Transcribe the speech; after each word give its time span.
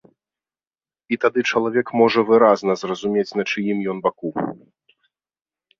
І 1.13 1.19
тады 1.25 1.39
чалавек 1.51 1.87
можа 2.01 2.19
выразна 2.31 2.71
зразумець, 2.85 3.29
на 3.39 3.43
чыім 3.51 3.77
ён 3.95 4.05
баку. 4.09 4.29